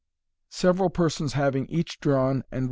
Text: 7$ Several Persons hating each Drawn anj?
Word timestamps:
7$ 0.49 0.53
Several 0.55 0.89
Persons 0.89 1.33
hating 1.33 1.67
each 1.67 1.99
Drawn 1.99 2.43
anj? 2.51 2.59